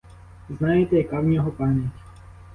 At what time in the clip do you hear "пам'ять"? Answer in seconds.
1.51-1.91